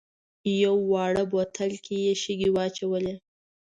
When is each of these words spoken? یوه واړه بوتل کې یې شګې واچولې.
یوه 0.63 0.83
واړه 0.91 1.23
بوتل 1.31 1.71
کې 1.85 1.95
یې 2.05 2.13
شګې 2.21 2.49
واچولې. 2.55 3.15